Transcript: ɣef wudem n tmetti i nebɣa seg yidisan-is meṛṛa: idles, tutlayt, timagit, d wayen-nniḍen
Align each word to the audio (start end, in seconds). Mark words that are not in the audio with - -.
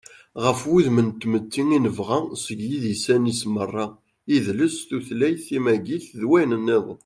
ɣef 0.43 0.59
wudem 0.69 0.97
n 1.07 1.09
tmetti 1.21 1.63
i 1.75 1.77
nebɣa 1.83 2.19
seg 2.43 2.59
yidisan-is 2.69 3.41
meṛṛa: 3.53 3.87
idles, 4.35 4.75
tutlayt, 4.89 5.41
timagit, 5.47 6.05
d 6.19 6.21
wayen-nniḍen 6.29 6.99